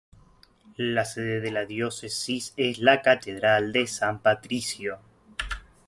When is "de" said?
1.41-1.51, 3.71-3.85